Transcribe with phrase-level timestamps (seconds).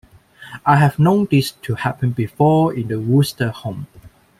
[0.65, 3.85] I have known this to happen before in the Wooster home.